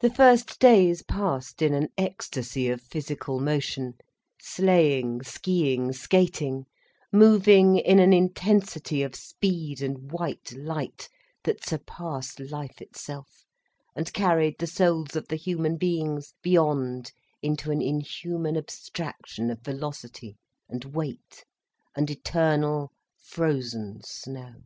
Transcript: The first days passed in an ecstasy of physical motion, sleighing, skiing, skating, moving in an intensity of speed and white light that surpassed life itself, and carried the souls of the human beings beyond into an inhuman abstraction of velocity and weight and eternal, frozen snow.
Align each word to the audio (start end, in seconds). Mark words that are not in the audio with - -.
The 0.00 0.10
first 0.12 0.60
days 0.60 1.00
passed 1.02 1.62
in 1.62 1.72
an 1.72 1.88
ecstasy 1.96 2.68
of 2.68 2.82
physical 2.82 3.40
motion, 3.40 3.94
sleighing, 4.38 5.22
skiing, 5.22 5.94
skating, 5.94 6.66
moving 7.10 7.78
in 7.78 7.98
an 7.98 8.12
intensity 8.12 9.02
of 9.02 9.14
speed 9.16 9.80
and 9.80 10.12
white 10.12 10.52
light 10.52 11.08
that 11.44 11.64
surpassed 11.64 12.40
life 12.40 12.82
itself, 12.82 13.46
and 13.96 14.12
carried 14.12 14.58
the 14.58 14.66
souls 14.66 15.16
of 15.16 15.28
the 15.28 15.36
human 15.36 15.78
beings 15.78 16.34
beyond 16.42 17.10
into 17.40 17.70
an 17.70 17.80
inhuman 17.80 18.54
abstraction 18.54 19.48
of 19.50 19.62
velocity 19.62 20.36
and 20.68 20.84
weight 20.94 21.46
and 21.96 22.10
eternal, 22.10 22.92
frozen 23.16 24.02
snow. 24.04 24.56